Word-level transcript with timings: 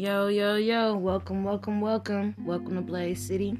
Yo, 0.00 0.28
yo, 0.28 0.56
yo, 0.56 0.96
welcome, 0.96 1.44
welcome, 1.44 1.78
welcome. 1.82 2.34
Welcome 2.46 2.76
to 2.76 2.80
Blaze 2.80 3.20
City. 3.20 3.58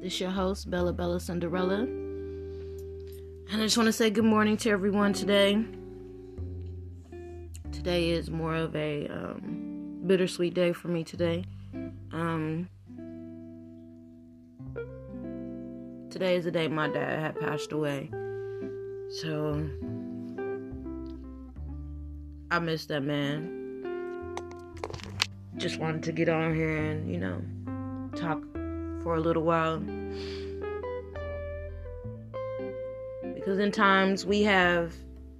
This 0.00 0.20
your 0.20 0.30
host, 0.30 0.70
Bella 0.70 0.92
Bella 0.92 1.18
Cinderella. 1.18 1.80
And 1.80 3.50
I 3.50 3.56
just 3.56 3.76
want 3.76 3.88
to 3.88 3.92
say 3.92 4.08
good 4.08 4.24
morning 4.24 4.56
to 4.58 4.70
everyone 4.70 5.12
today. 5.12 5.60
Today 7.72 8.10
is 8.10 8.30
more 8.30 8.54
of 8.54 8.76
a 8.76 9.08
um, 9.08 9.98
bittersweet 10.06 10.54
day 10.54 10.72
for 10.72 10.86
me 10.86 11.02
today. 11.02 11.44
Um, 12.12 12.68
today 16.10 16.36
is 16.36 16.44
the 16.44 16.52
day 16.52 16.68
my 16.68 16.86
dad 16.86 17.18
had 17.18 17.40
passed 17.40 17.72
away. 17.72 18.08
So, 19.20 19.68
I 22.52 22.60
miss 22.60 22.86
that 22.86 23.02
man 23.02 23.61
just 25.62 25.78
wanted 25.78 26.02
to 26.02 26.10
get 26.10 26.28
on 26.28 26.52
here 26.56 26.76
and, 26.76 27.08
you 27.08 27.18
know, 27.18 27.40
talk 28.16 28.42
for 29.04 29.14
a 29.14 29.20
little 29.20 29.44
while. 29.44 29.78
Because 33.32 33.60
in 33.60 33.70
times 33.70 34.26
we 34.26 34.42
have, 34.42 34.92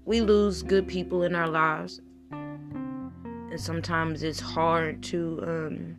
we 0.05 0.21
lose 0.21 0.63
good 0.63 0.87
people 0.87 1.25
in 1.25 1.35
our 1.35 1.49
lives. 1.49 2.01
And 2.31 3.61
sometimes 3.61 4.23
it's 4.23 4.39
hard 4.39 5.03
to 5.05 5.43
um, 5.45 5.97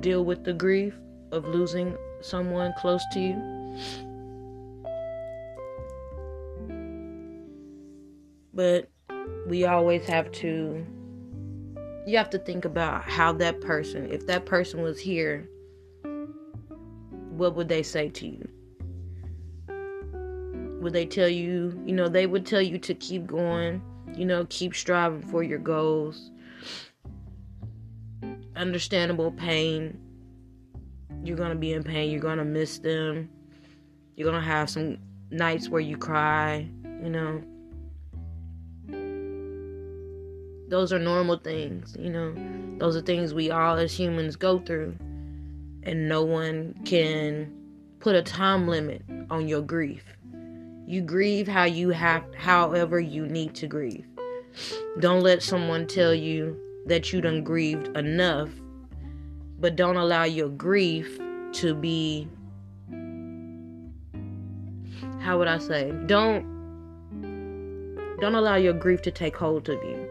deal 0.00 0.24
with 0.24 0.42
the 0.42 0.54
grief 0.54 0.94
of 1.32 1.44
losing 1.44 1.94
someone 2.22 2.72
close 2.78 3.04
to 3.12 3.20
you. 3.20 3.36
But 8.54 8.90
we 9.46 9.66
always 9.66 10.06
have 10.06 10.32
to 10.32 10.86
you 12.06 12.16
have 12.16 12.30
to 12.30 12.38
think 12.38 12.64
about 12.64 13.08
how 13.08 13.32
that 13.34 13.60
person, 13.60 14.10
if 14.10 14.26
that 14.26 14.44
person 14.46 14.82
was 14.82 14.98
here, 14.98 15.48
what 17.30 17.54
would 17.54 17.68
they 17.68 17.82
say 17.82 18.08
to 18.08 18.26
you? 18.26 18.48
Would 20.80 20.92
they 20.92 21.06
tell 21.06 21.28
you, 21.28 21.80
you 21.86 21.94
know, 21.94 22.08
they 22.08 22.26
would 22.26 22.44
tell 22.44 22.60
you 22.60 22.78
to 22.78 22.94
keep 22.94 23.26
going, 23.26 23.80
you 24.14 24.24
know, 24.24 24.46
keep 24.50 24.74
striving 24.74 25.22
for 25.22 25.42
your 25.42 25.58
goals. 25.58 26.30
Understandable 28.56 29.30
pain. 29.30 29.98
You're 31.22 31.36
going 31.36 31.50
to 31.50 31.56
be 31.56 31.72
in 31.72 31.84
pain. 31.84 32.10
You're 32.10 32.20
going 32.20 32.38
to 32.38 32.44
miss 32.44 32.78
them. 32.78 33.30
You're 34.16 34.28
going 34.28 34.42
to 34.42 34.46
have 34.46 34.68
some 34.68 34.98
nights 35.30 35.68
where 35.68 35.80
you 35.80 35.96
cry, 35.96 36.68
you 36.84 37.10
know. 37.10 37.42
Those 40.72 40.90
are 40.90 40.98
normal 40.98 41.36
things, 41.36 41.94
you 41.98 42.08
know. 42.08 42.34
Those 42.78 42.96
are 42.96 43.02
things 43.02 43.34
we 43.34 43.50
all 43.50 43.76
as 43.76 43.92
humans 43.92 44.36
go 44.36 44.58
through. 44.58 44.96
And 45.82 46.08
no 46.08 46.24
one 46.24 46.74
can 46.86 47.52
put 48.00 48.14
a 48.14 48.22
time 48.22 48.66
limit 48.66 49.02
on 49.28 49.48
your 49.48 49.60
grief. 49.60 50.02
You 50.86 51.02
grieve 51.02 51.46
how 51.46 51.64
you 51.64 51.90
have 51.90 52.24
however 52.34 52.98
you 52.98 53.26
need 53.26 53.54
to 53.56 53.66
grieve. 53.66 54.06
Don't 54.98 55.20
let 55.20 55.42
someone 55.42 55.86
tell 55.86 56.14
you 56.14 56.58
that 56.86 57.12
you 57.12 57.20
done 57.20 57.44
grieved 57.44 57.94
enough, 57.94 58.48
but 59.60 59.76
don't 59.76 59.98
allow 59.98 60.24
your 60.24 60.48
grief 60.48 61.20
to 61.52 61.74
be 61.74 62.26
how 65.20 65.36
would 65.36 65.48
I 65.48 65.58
say? 65.58 65.92
Don't 66.06 66.50
don't 68.20 68.34
allow 68.34 68.54
your 68.54 68.72
grief 68.72 69.02
to 69.02 69.10
take 69.10 69.36
hold 69.36 69.68
of 69.68 69.82
you. 69.84 70.08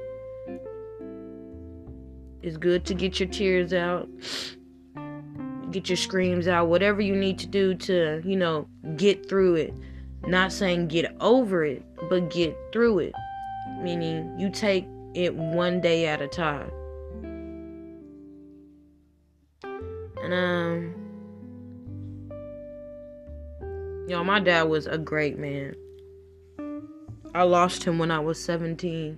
It's 2.43 2.57
good 2.57 2.85
to 2.85 2.93
get 2.93 3.19
your 3.19 3.29
tears 3.29 3.73
out, 3.73 4.09
get 5.71 5.89
your 5.89 5.97
screams 5.97 6.47
out, 6.47 6.67
whatever 6.67 7.01
you 7.01 7.15
need 7.15 7.37
to 7.39 7.47
do 7.47 7.75
to, 7.75 8.21
you 8.25 8.35
know, 8.35 8.67
get 8.95 9.29
through 9.29 9.55
it. 9.55 9.73
Not 10.25 10.51
saying 10.51 10.87
get 10.87 11.15
over 11.19 11.63
it, 11.65 11.83
but 12.09 12.29
get 12.29 12.55
through 12.71 12.99
it. 12.99 13.13
Meaning 13.79 14.39
you 14.39 14.49
take 14.49 14.87
it 15.13 15.35
one 15.35 15.81
day 15.81 16.07
at 16.07 16.21
a 16.21 16.27
time. 16.27 16.71
And 20.23 20.33
um 20.33 21.01
Y'all, 24.07 24.23
my 24.23 24.39
dad 24.39 24.63
was 24.63 24.87
a 24.87 24.97
great 24.97 25.37
man. 25.39 25.75
I 27.33 27.43
lost 27.43 27.83
him 27.83 27.97
when 27.97 28.11
I 28.11 28.19
was 28.19 28.43
17, 28.43 29.17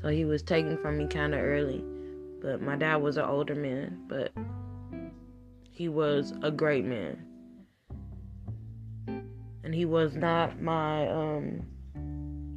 so 0.00 0.08
he 0.08 0.24
was 0.24 0.42
taken 0.42 0.76
from 0.78 0.98
me 0.98 1.06
kind 1.06 1.32
of 1.32 1.40
early. 1.40 1.84
But 2.42 2.60
my 2.60 2.74
dad 2.74 2.96
was 2.96 3.16
an 3.16 3.24
older 3.24 3.54
man, 3.54 4.00
but 4.08 4.32
he 5.70 5.88
was 5.88 6.34
a 6.42 6.50
great 6.50 6.84
man. 6.84 7.24
And 9.62 9.72
he 9.72 9.84
was 9.84 10.16
not 10.16 10.60
my 10.60 11.06
um, 11.08 11.62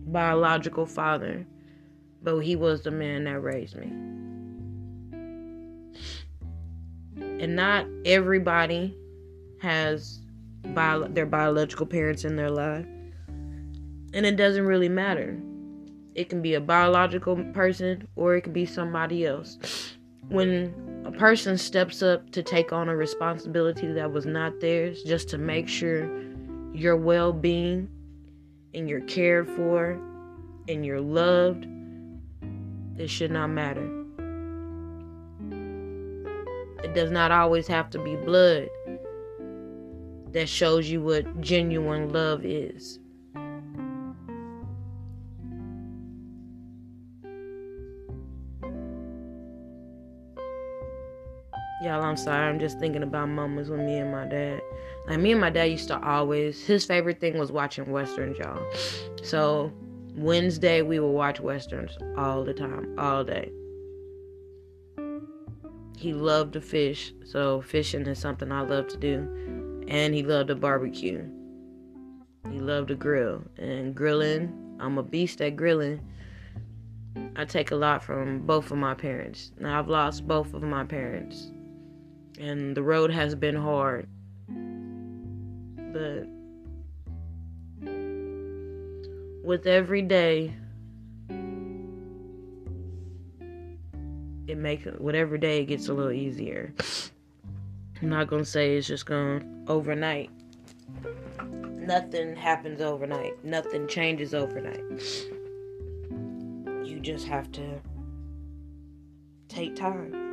biological 0.08 0.88
father, 0.88 1.46
but 2.24 2.40
he 2.40 2.56
was 2.56 2.82
the 2.82 2.90
man 2.90 3.26
that 3.26 3.40
raised 3.42 3.76
me. 3.76 3.92
And 7.40 7.56
not 7.56 7.86
everybody 8.06 8.98
has 9.62 10.20
bio- 10.74 11.08
their 11.08 11.28
biological 11.28 11.86
parents 11.86 12.26
in 12.26 12.36
their 12.36 12.50
life. 12.50 12.88
And 13.28 14.26
it 14.26 14.36
doesn't 14.36 14.66
really 14.66 14.90
matter 14.90 15.38
it 16.16 16.30
can 16.30 16.42
be 16.42 16.54
a 16.54 16.62
biological 16.62 17.36
person 17.54 18.08
or 18.16 18.36
it 18.36 18.42
can 18.42 18.54
be 18.54 18.66
somebody 18.66 19.26
else. 19.26 19.60
When 20.30 21.04
a 21.06 21.12
person 21.12 21.58
steps 21.58 22.02
up 22.02 22.32
to 22.32 22.42
take 22.42 22.72
on 22.72 22.90
a 22.90 22.96
responsibility 22.96 23.92
that 23.92 24.12
was 24.12 24.26
not 24.26 24.60
theirs 24.62 25.04
just 25.04 25.30
to 25.30 25.38
make 25.38 25.68
sure 25.68 26.10
your 26.74 26.96
well 26.96 27.32
being 27.32 27.90
and 28.74 28.90
you're 28.90 29.02
cared 29.02 29.48
for 29.50 30.02
and 30.68 30.86
you're 30.86 31.02
loved, 31.02 31.68
it 32.98 33.10
should 33.10 33.32
not 33.32 33.48
matter. 33.48 33.86
It 36.84 36.94
does 36.94 37.12
not 37.12 37.32
always 37.32 37.68
have 37.68 37.90
to 37.92 38.00
be 38.00 38.16
blood 38.16 38.70
that 40.32 40.48
shows 40.48 40.90
you 40.90 41.02
what 41.02 41.42
genuine 41.42 42.12
love 42.12 42.46
is. 42.46 43.00
Y'all, 51.86 52.02
I'm 52.02 52.18
sorry. 52.18 52.48
I'm 52.48 52.58
just 52.58 52.80
thinking 52.80 53.04
about 53.04 53.30
moments 53.30 53.70
with 53.70 53.80
me 53.80 53.98
and 53.98 54.12
my 54.12 54.26
dad. 54.26 54.60
Like 55.08 55.20
me 55.20 55.34
and 55.34 55.40
my 55.40 55.52
dad 55.52 55.66
used 55.66 55.88
to 55.90 56.04
always 56.04 56.66
his 56.66 56.84
favorite 56.84 57.20
thing 57.20 57.38
was 57.38 57.52
watching 57.52 57.92
westerns, 57.92 58.40
y'all. 58.40 58.60
So 59.22 59.72
Wednesday 60.16 60.82
we 60.82 61.00
would 61.00 61.12
watch 61.12 61.40
westerns 61.40 61.96
all 62.18 62.44
the 62.44 62.56
time, 62.56 62.96
all 62.98 63.24
day. 63.24 63.52
He 65.96 66.12
loved 66.12 66.54
to 66.54 66.62
fish, 66.62 67.14
so 67.24 67.62
fishing 67.62 68.08
is 68.08 68.18
something 68.18 68.52
I 68.52 68.62
love 68.62 68.88
to 68.88 68.98
do. 68.98 69.86
And 69.88 70.16
he 70.16 70.24
loved 70.24 70.48
to 70.48 70.56
barbecue. 70.56 71.24
He 72.50 72.60
loved 72.62 72.88
to 72.88 72.96
grill. 72.96 73.44
And 73.60 73.94
grilling, 73.94 74.76
I'm 74.80 74.98
a 74.98 75.04
beast 75.04 75.40
at 75.40 75.56
grilling. 75.56 76.02
I 77.36 77.46
take 77.46 77.70
a 77.70 77.76
lot 77.76 78.04
from 78.04 78.40
both 78.40 78.72
of 78.72 78.80
my 78.80 78.96
parents. 78.96 79.52
Now 79.60 79.78
I've 79.78 79.88
lost 79.88 80.28
both 80.28 80.56
of 80.56 80.64
my 80.64 80.84
parents 80.84 81.52
and 82.40 82.76
the 82.76 82.84
road 82.84 83.12
has 83.12 83.36
been 83.36 83.56
hard. 83.56 84.08
But 85.94 86.28
with 89.46 89.68
every 89.68 90.02
day, 90.02 90.54
it 94.48 94.58
makes 94.58 94.86
whatever 94.98 95.38
day 95.38 95.62
it 95.62 95.66
gets 95.66 95.88
a 95.88 95.94
little 95.94 96.12
easier. 96.12 96.74
I'm 98.02 98.10
not 98.10 98.28
gonna 98.28 98.46
say 98.46 98.76
it's 98.76 98.88
just 98.88 99.06
to 99.06 99.42
overnight. 99.68 100.30
Nothing 101.78 102.36
happens 102.36 102.82
overnight. 102.82 103.44
Nothing 103.46 103.88
changes 103.88 104.34
overnight. 104.34 104.84
You 106.84 107.00
just 107.00 107.28
have 107.28 107.52
to 107.54 107.80
take 109.48 109.76
time. 109.76 110.25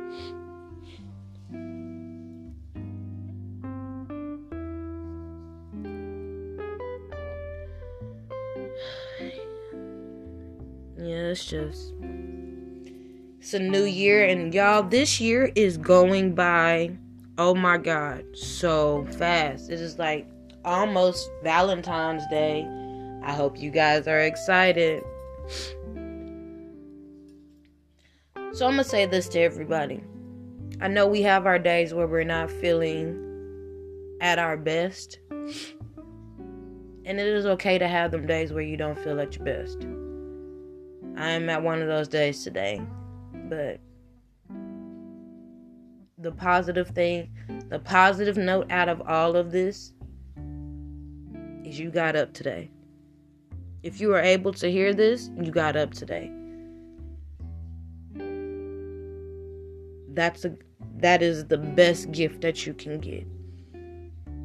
Just 11.41 11.93
it's 13.39 13.53
a 13.53 13.59
new 13.59 13.83
year 13.83 14.25
and 14.25 14.53
y'all 14.53 14.83
this 14.83 15.19
year 15.19 15.51
is 15.55 15.77
going 15.77 16.35
by 16.35 16.95
oh 17.37 17.55
my 17.55 17.77
god 17.77 18.23
so 18.33 19.05
fast. 19.17 19.69
It 19.69 19.79
is 19.79 19.97
like 19.97 20.27
almost 20.65 21.29
Valentine's 21.43 22.23
Day. 22.27 22.67
I 23.23 23.33
hope 23.33 23.57
you 23.57 23.71
guys 23.71 24.07
are 24.07 24.19
excited. 24.19 25.03
So 28.53 28.67
I'm 28.67 28.73
going 28.73 28.77
to 28.77 28.83
say 28.83 29.05
this 29.05 29.27
to 29.29 29.39
everybody. 29.39 30.03
I 30.79 30.87
know 30.87 31.07
we 31.07 31.21
have 31.23 31.45
our 31.45 31.57
days 31.57 31.93
where 31.93 32.07
we're 32.07 32.23
not 32.23 32.51
feeling 32.51 33.17
at 34.21 34.37
our 34.37 34.57
best. 34.57 35.19
And 37.05 37.19
it 37.19 37.27
is 37.27 37.45
okay 37.45 37.77
to 37.77 37.87
have 37.87 38.11
them 38.11 38.27
days 38.27 38.53
where 38.53 38.63
you 38.63 38.77
don't 38.77 38.97
feel 38.99 39.19
at 39.19 39.35
your 39.35 39.45
best. 39.45 39.85
I 41.15 41.29
am 41.29 41.49
at 41.49 41.61
one 41.61 41.81
of 41.81 41.87
those 41.87 42.07
days 42.07 42.43
today. 42.43 42.81
But 43.49 43.79
the 46.17 46.31
positive 46.31 46.89
thing, 46.89 47.29
the 47.69 47.79
positive 47.79 48.37
note 48.37 48.71
out 48.71 48.89
of 48.89 49.01
all 49.01 49.35
of 49.35 49.51
this 49.51 49.93
is 51.63 51.79
you 51.79 51.91
got 51.91 52.15
up 52.15 52.33
today. 52.33 52.71
If 53.83 53.99
you 53.99 54.13
are 54.15 54.21
able 54.21 54.53
to 54.53 54.71
hear 54.71 54.93
this, 54.93 55.29
you 55.37 55.51
got 55.51 55.75
up 55.75 55.93
today. 55.93 56.31
That's 60.13 60.45
a 60.45 60.55
that 60.97 61.21
is 61.21 61.45
the 61.45 61.57
best 61.57 62.11
gift 62.11 62.41
that 62.41 62.65
you 62.65 62.73
can 62.73 62.99
get. 62.99 63.27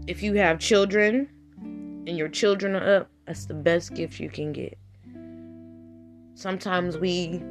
If 0.06 0.23
you 0.23 0.35
have 0.35 0.59
children 0.59 1.29
and 1.61 2.17
your 2.17 2.29
children 2.29 2.75
are 2.75 2.97
up, 2.97 3.11
that's 3.26 3.47
the 3.47 3.55
best 3.55 3.94
gift 3.94 4.19
you 4.19 4.31
can 4.31 4.53
get. 4.53 4.76
Sometimes 6.38 6.96
we 6.96 7.43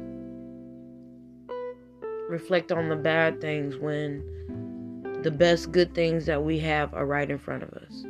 reflect 2.30 2.72
on 2.72 2.88
the 2.88 2.96
bad 2.96 3.38
things 3.38 3.76
when 3.76 4.24
the 5.22 5.30
best 5.30 5.72
good 5.72 5.94
things 5.94 6.24
that 6.24 6.42
we 6.42 6.58
have 6.60 6.94
are 6.94 7.04
right 7.04 7.30
in 7.30 7.36
front 7.36 7.64
of 7.64 7.68
us. 7.74 8.06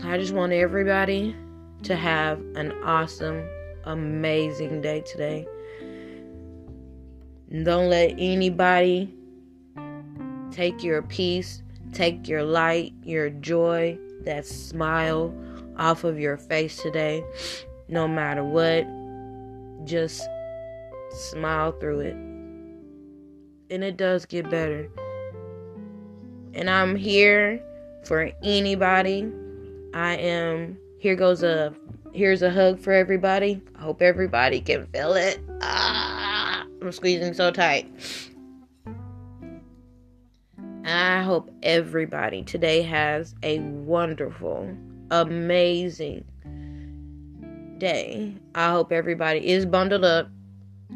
So 0.00 0.08
I 0.08 0.18
just 0.18 0.34
want 0.34 0.52
everybody 0.52 1.36
to 1.84 1.94
have 1.94 2.40
an 2.56 2.72
awesome, 2.82 3.48
amazing 3.84 4.80
day 4.80 5.02
today. 5.02 5.46
Don't 7.62 7.88
let 7.88 8.16
anybody 8.18 9.14
take 10.50 10.82
your 10.82 11.02
peace, 11.02 11.62
take 11.92 12.26
your 12.26 12.42
light, 12.42 12.94
your 13.04 13.30
joy, 13.30 13.96
that 14.24 14.44
smile 14.44 15.32
off 15.78 16.04
of 16.04 16.18
your 16.18 16.36
face 16.36 16.82
today. 16.82 17.24
No 17.88 18.08
matter 18.08 18.44
what, 18.44 18.86
just 19.86 20.28
smile 21.10 21.72
through 21.72 22.00
it. 22.00 22.14
And 23.70 23.82
it 23.82 23.96
does 23.96 24.26
get 24.26 24.48
better. 24.50 24.88
And 26.54 26.70
I'm 26.70 26.96
here 26.96 27.62
for 28.04 28.30
anybody. 28.42 29.30
I 29.94 30.16
am 30.16 30.78
here 30.98 31.16
goes 31.16 31.42
a 31.42 31.74
here's 32.12 32.42
a 32.42 32.50
hug 32.50 32.80
for 32.80 32.92
everybody. 32.92 33.62
I 33.76 33.82
hope 33.82 34.00
everybody 34.00 34.60
can 34.60 34.86
feel 34.86 35.14
it. 35.14 35.38
Ah, 35.60 36.64
I'm 36.80 36.92
squeezing 36.92 37.34
so 37.34 37.50
tight. 37.50 37.86
I 40.84 41.22
hope 41.22 41.50
everybody 41.62 42.42
today 42.42 42.82
has 42.82 43.34
a 43.42 43.58
wonderful, 43.58 44.72
amazing 45.10 46.24
day. 47.78 48.34
I 48.54 48.70
hope 48.70 48.92
everybody 48.92 49.46
is 49.46 49.66
bundled 49.66 50.04
up. 50.04 50.28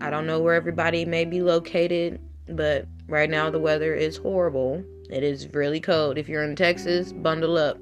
I 0.01 0.11
don't 0.11 0.27
know 0.27 0.41
where 0.41 0.55
everybody 0.55 1.05
may 1.05 1.25
be 1.25 1.43
located, 1.43 2.21
but 2.49 2.87
right 3.09 3.29
now 3.29 3.51
the 3.51 3.59
weather 3.59 3.95
is 3.95 4.17
horrible. 4.17 4.83
It 5.11 5.23
is 5.23 5.49
really 5.53 5.81
cold. 5.81 6.19
If 6.19 6.29
you're 6.29 6.45
in 6.45 6.57
Texas, 6.57 7.12
bundle 7.12 7.59
up. 7.59 7.79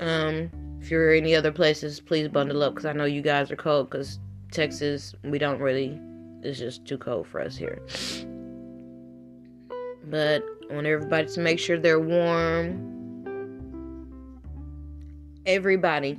Um, 0.00 0.50
if 0.80 0.90
you're 0.90 1.14
in 1.14 1.24
any 1.24 1.34
other 1.34 1.52
places, 1.52 2.00
please 2.00 2.28
bundle 2.28 2.62
up 2.62 2.74
because 2.74 2.86
I 2.86 2.92
know 2.92 3.04
you 3.04 3.22
guys 3.22 3.50
are 3.50 3.56
cold. 3.56 3.90
Because 3.90 4.18
Texas, 4.50 5.14
we 5.22 5.38
don't 5.38 5.60
really. 5.60 6.00
It's 6.42 6.58
just 6.58 6.84
too 6.84 6.98
cold 6.98 7.26
for 7.26 7.40
us 7.40 7.56
here. 7.56 7.80
But 10.10 10.42
I 10.70 10.74
want 10.74 10.86
everybody 10.86 11.26
to 11.28 11.40
make 11.40 11.58
sure 11.58 11.78
they're 11.78 12.00
warm. 12.00 13.03
Everybody, 15.46 16.18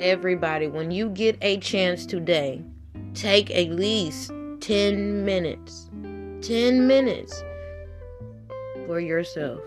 everybody, 0.00 0.66
when 0.66 0.90
you 0.90 1.10
get 1.10 1.36
a 1.42 1.58
chance 1.58 2.06
today, 2.06 2.64
take 3.12 3.50
at 3.50 3.68
least 3.68 4.32
10 4.60 5.26
minutes. 5.26 5.90
10 6.40 6.86
minutes 6.86 7.44
for 8.86 8.98
yourself. 8.98 9.60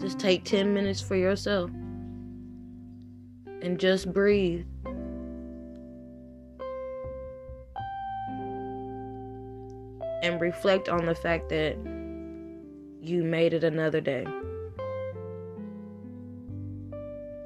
Just 0.00 0.18
take 0.18 0.42
10 0.42 0.74
minutes 0.74 1.00
for 1.00 1.14
yourself 1.14 1.70
and 3.62 3.78
just 3.78 4.12
breathe. 4.12 4.66
And 10.24 10.40
reflect 10.40 10.88
on 10.88 11.06
the 11.06 11.14
fact 11.14 11.48
that 11.50 11.76
you 13.02 13.24
made 13.24 13.52
it 13.52 13.64
another 13.64 14.00
day. 14.00 14.24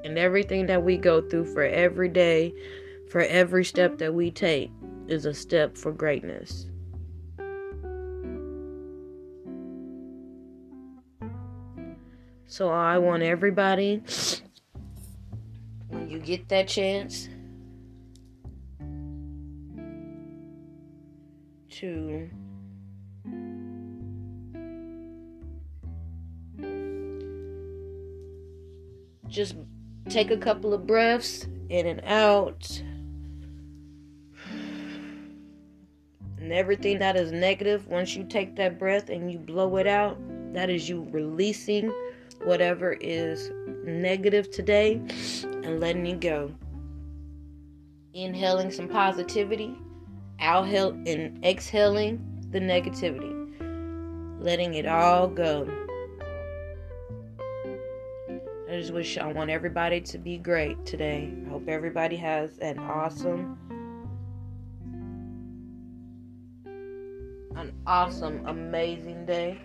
And 0.05 0.19
everything 0.19 0.67
that 0.67 0.85
we 0.85 0.99
go 0.99 1.23
through 1.23 1.47
for 1.47 1.62
every 1.62 2.11
day, 2.11 2.53
for 3.11 3.23
every 3.23 3.64
step 3.64 3.97
that 3.99 4.12
we 4.12 4.31
take, 4.31 4.70
is 5.08 5.25
a 5.25 5.32
step 5.32 5.79
for 5.79 5.93
greatness. 5.93 6.67
So 12.47 12.69
I 12.69 12.99
want 12.99 13.23
everybody, 13.23 14.02
when 15.88 16.11
you 16.11 16.19
get 16.19 16.49
that 16.50 16.69
chance, 16.69 17.29
to 21.70 22.31
just 29.37 29.55
take 30.09 30.31
a 30.31 30.37
couple 30.37 30.73
of 30.73 30.87
breaths 30.87 31.47
in 31.69 31.87
and 31.87 32.00
out. 32.05 32.83
And 36.38 36.53
everything 36.53 36.99
that 37.00 37.17
is 37.17 37.33
negative, 37.33 37.87
once 37.87 38.17
you 38.17 38.25
take 38.25 38.56
that 38.56 38.79
breath 38.79 39.11
and 39.11 39.31
you 39.31 39.38
blow 39.38 39.77
it 39.77 39.87
out, 39.87 40.17
that 40.55 40.71
is 40.71 40.88
you 40.88 41.06
releasing 41.11 41.93
whatever 42.44 42.97
is 43.00 43.50
negative 43.85 44.50
today 44.50 45.02
and 45.43 45.81
letting 45.81 46.07
it 46.07 46.21
go. 46.21 46.50
Inhaling 48.14 48.71
some 48.71 48.88
positivity, 48.88 49.76
outhale 50.40 50.93
and 51.07 51.45
exhaling 51.45 52.23
the 52.52 52.61
negativity. 52.61 53.35
Letting 54.40 54.75
it 54.75 54.87
all 54.87 55.28
go. 55.28 55.86
I 58.68 58.80
just 58.80 58.92
wish 58.92 59.16
I 59.16 59.32
want 59.32 59.49
everybody 59.49 60.00
to 60.00 60.18
be 60.18 60.38
great 60.38 60.85
today. 60.85 61.32
I 61.46 61.49
hope 61.50 61.68
everybody 61.68 62.16
has 62.16 62.58
an 62.58 62.80
awesome 62.80 63.56
an 67.54 67.73
awesome 67.87 68.44
amazing 68.46 69.25
day. 69.25 69.61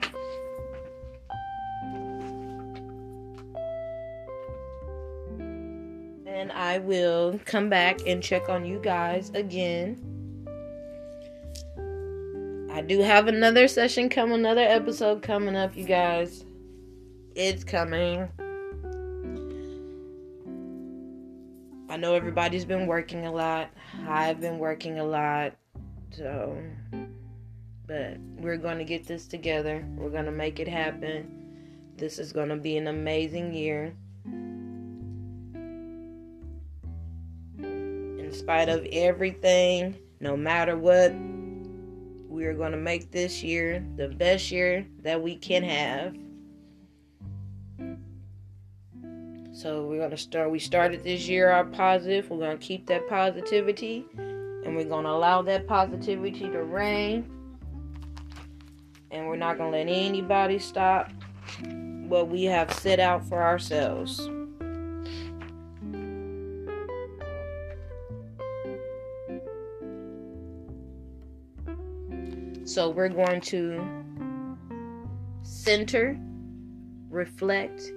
and 6.42 6.52
I 6.54 6.80
will 6.80 7.40
come 7.46 7.70
back 7.70 8.00
and 8.08 8.24
check 8.24 8.50
on 8.50 8.66
you 8.66 8.80
guys 8.80 9.30
again. 9.36 9.98
I 12.72 12.82
do 12.82 13.02
have 13.02 13.28
another 13.28 13.68
session 13.68 14.10
coming, 14.10 14.40
another 14.40 14.62
episode 14.62 15.22
coming 15.22 15.56
up, 15.56 15.76
you 15.76 15.84
guys. 15.84 16.46
It's 17.36 17.64
coming. 17.64 18.30
I 21.92 21.98
know 21.98 22.16
everybody's 22.16 22.64
been 22.64 22.88
working 22.88 23.26
a 23.26 23.32
lot. 23.34 23.70
I've 24.08 24.40
been 24.40 24.60
working 24.60 25.00
a 25.00 25.04
lot. 25.04 25.52
So, 26.12 26.58
but 27.86 28.18
we're 28.38 28.56
going 28.56 28.78
to 28.78 28.86
get 28.86 29.06
this 29.06 29.28
together. 29.28 29.86
We're 29.98 30.10
going 30.10 30.24
to 30.24 30.32
make 30.32 30.62
it 30.62 30.70
happen. 30.70 31.92
This 31.98 32.18
is 32.18 32.32
going 32.32 32.48
to 32.48 32.56
be 32.56 32.78
an 32.78 32.88
amazing 32.88 33.54
year. 33.54 33.94
In 37.60 38.30
spite 38.32 38.70
of 38.70 38.86
everything, 38.94 39.98
no 40.22 40.38
matter 40.38 40.78
what, 40.78 41.14
we 42.30 42.46
are 42.46 42.54
going 42.54 42.72
to 42.72 42.78
make 42.78 43.12
this 43.12 43.44
year 43.44 43.86
the 43.98 44.08
best 44.08 44.50
year 44.50 44.88
that 45.02 45.22
we 45.22 45.36
can 45.36 45.62
have. 45.64 46.16
So 49.62 49.86
we're 49.86 50.00
gonna 50.00 50.18
start. 50.18 50.50
We 50.50 50.58
started 50.58 51.04
this 51.04 51.28
year 51.28 51.52
Our 51.52 51.64
positive. 51.64 52.32
We're 52.32 52.40
gonna 52.40 52.58
keep 52.58 52.88
that 52.88 53.08
positivity, 53.08 54.08
and 54.18 54.76
we're 54.76 54.90
gonna 54.90 55.10
allow 55.10 55.44
that 55.44 55.68
positivity 55.68 56.50
to 56.50 56.64
reign. 56.64 57.30
And 59.12 59.28
we're 59.28 59.36
not 59.36 59.60
gonna 59.60 59.70
let 59.70 59.88
anybody 59.88 60.58
stop 60.58 61.12
what 62.08 62.28
we 62.28 62.46
have 62.46 62.74
set 62.74 63.00
out 63.00 63.24
for 63.24 63.44
ourselves. 63.44 64.18
So 72.66 72.90
we're 72.90 73.10
going 73.10 73.42
to 73.42 73.80
center, 75.44 76.18
reflect, 77.12 77.94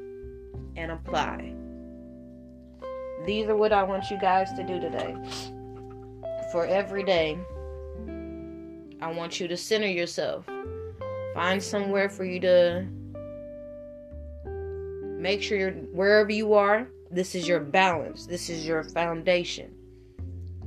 and 0.77 0.93
apply. 0.93 1.54
These 3.25 3.49
are 3.49 3.57
what 3.57 3.73
I 3.73 3.83
want 3.83 4.11
you 4.11 4.19
guys 4.19 4.53
to 4.53 4.63
do 4.63 4.79
today. 4.79 5.17
For 6.53 6.67
every 6.67 7.03
day, 7.03 7.39
I 9.01 9.11
want 9.13 9.41
you 9.41 9.49
to 9.49 9.57
center 9.57 9.87
yourself. 9.87 10.47
Find 11.35 11.63
somewhere 11.63 12.09
for 12.09 12.25
you 12.25 12.39
to 12.41 12.87
make 15.19 15.43
sure 15.43 15.59
you're 15.59 15.73
wherever 15.73 16.31
you 16.31 16.53
are, 16.55 16.87
this 17.11 17.35
is 17.35 17.49
your 17.49 17.61
balance. 17.61 18.27
This 18.27 18.51
is 18.51 18.67
your 18.67 18.85
foundation. 18.85 19.75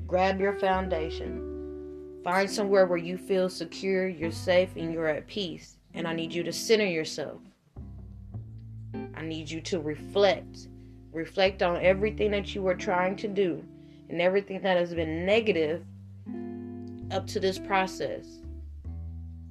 Grab 0.08 0.40
your 0.40 0.58
foundation. 0.58 2.22
Find 2.24 2.50
somewhere 2.50 2.88
where 2.88 2.98
you 2.98 3.18
feel 3.18 3.50
secure, 3.50 4.08
you're 4.08 4.32
safe, 4.32 4.70
and 4.76 4.92
you're 4.92 5.08
at 5.08 5.28
peace. 5.28 5.78
And 5.94 6.08
I 6.08 6.14
need 6.14 6.34
you 6.34 6.44
to 6.44 6.52
center 6.52 6.86
yourself. 6.86 7.42
I 9.16 9.22
need 9.22 9.50
you 9.50 9.62
to 9.62 9.80
reflect. 9.80 10.70
Reflect 11.12 11.64
on 11.64 11.82
everything 11.82 12.32
that 12.32 12.54
you 12.54 12.62
were 12.62 12.76
trying 12.76 13.16
to 13.18 13.28
do 13.28 13.64
and 14.10 14.22
everything 14.22 14.62
that 14.62 14.78
has 14.78 14.94
been 14.94 15.26
negative 15.26 15.84
up 17.12 17.26
to 17.28 17.40
this 17.40 17.58
process. 17.60 18.26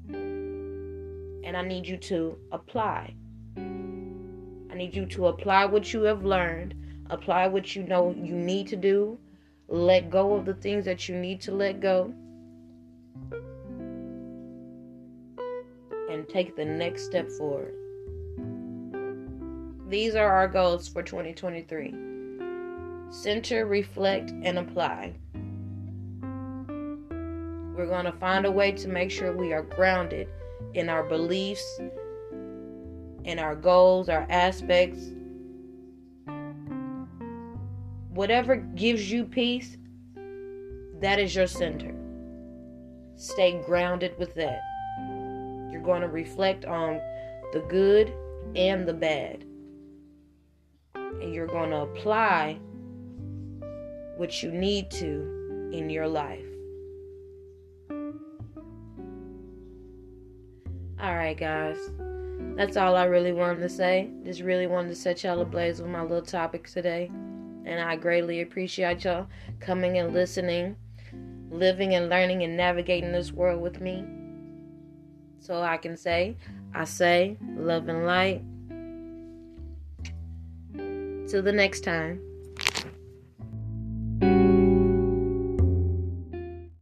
And 0.09 1.57
I 1.57 1.63
need 1.63 1.87
you 1.87 1.97
to 1.97 2.37
apply. 2.53 3.15
I 3.57 4.75
need 4.75 4.95
you 4.95 5.07
to 5.07 5.29
apply 5.29 5.65
what 5.65 5.93
you 5.93 6.03
have 6.03 6.25
learned, 6.25 6.75
apply 7.09 7.47
what 7.49 7.75
you 7.75 7.83
know 7.85 8.15
you 8.17 8.35
need 8.35 8.67
to 8.69 8.77
do, 8.77 9.19
let 9.69 10.11
go 10.11 10.35
of 10.35 10.45
the 10.45 10.55
things 10.55 10.85
that 10.85 11.09
you 11.09 11.17
need 11.17 11.41
to 11.43 11.53
let 11.53 11.81
go, 11.81 12.13
and 16.11 16.29
take 16.29 16.57
the 16.57 16.65
next 16.65 17.07
step 17.07 17.31
forward. 17.31 17.75
These 19.89 20.17
are 20.17 20.29
our 20.29 20.49
goals 20.49 20.89
for 20.89 21.01
2023 21.05 21.95
center, 23.09 23.67
reflect, 23.67 24.33
and 24.43 24.59
apply. 24.59 25.15
We're 27.77 27.87
going 27.87 28.07
to 28.07 28.13
find 28.19 28.47
a 28.47 28.51
way 28.51 28.73
to 28.73 28.89
make 28.89 29.13
sure 29.13 29.33
we 29.33 29.53
are 29.53 29.63
grounded 29.63 30.29
in 30.75 30.89
our 30.89 31.05
beliefs, 31.05 31.81
in 33.25 33.39
our 33.39 33.55
goals, 33.55 34.09
our 34.09 34.27
aspects. 34.29 35.13
Whatever 38.11 38.57
gives 38.57 39.09
you 39.09 39.25
peace, 39.25 39.77
that 41.01 41.21
is 41.21 41.37
your 41.37 41.47
center. 41.47 41.95
Stay 43.15 43.63
grounded 43.65 44.19
with 44.19 44.35
that. 44.35 44.61
You're 45.71 45.83
going 45.83 46.03
to 46.03 46.09
reflect 46.09 46.65
on 46.65 47.01
the 47.53 47.61
good 47.69 48.13
and 48.57 48.89
the 48.89 48.95
bad. 48.95 49.45
And 51.21 51.35
you're 51.35 51.47
going 51.47 51.71
to 51.71 51.79
apply 51.79 52.59
what 54.17 54.43
you 54.43 54.51
need 54.51 54.91
to 54.93 55.71
in 55.73 55.91
your 55.91 56.09
life. 56.09 56.45
Alright, 61.01 61.39
guys. 61.39 61.79
That's 62.57 62.77
all 62.77 62.97
I 62.97 63.05
really 63.05 63.33
wanted 63.33 63.61
to 63.61 63.69
say. 63.69 64.11
Just 64.25 64.41
really 64.41 64.67
wanted 64.67 64.89
to 64.89 64.95
set 64.95 65.23
y'all 65.23 65.41
ablaze 65.41 65.81
with 65.81 65.91
my 65.91 66.03
little 66.03 66.23
topic 66.23 66.69
today. 66.69 67.11
And 67.67 67.81
I 67.81 67.97
greatly 67.97 68.41
appreciate 68.41 69.05
y'all 69.05 69.27
coming 69.61 69.99
and 69.99 70.15
listening, 70.15 70.77
living 71.51 71.95
and 71.95 72.09
learning 72.09 72.45
and 72.45 72.57
navigating 72.57 73.13
this 73.13 73.33
world 73.33 73.61
with 73.61 73.81
me. 73.81 74.05
So 75.41 75.61
I 75.63 75.77
can 75.77 75.97
say, 75.97 76.37
I 76.75 76.85
say, 76.85 77.37
love 77.57 77.89
and 77.89 78.07
light. 78.07 78.43
Till 81.27 81.43
the 81.43 81.53
next 81.53 81.81
time. 81.81 82.36